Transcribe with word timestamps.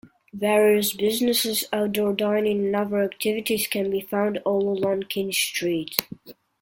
Various 0.33 0.93
businesses, 0.93 1.63
outdoor 1.71 2.13
dining 2.13 2.65
and 2.65 2.75
other 2.75 3.03
activities 3.03 3.67
can 3.67 3.91
be 3.91 4.01
found 4.01 4.39
all 4.39 4.75
along 4.75 5.03
King 5.03 5.31
Street. 5.31 5.95